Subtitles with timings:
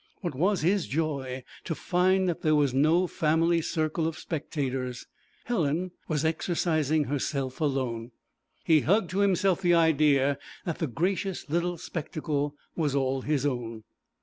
[0.21, 5.05] What was his joy to find that there was no family circle of spectators;
[5.45, 8.09] Helen was exercising herself alone!
[8.63, 13.83] He hugged to himself the idea that the gracious little spectacle was all his own.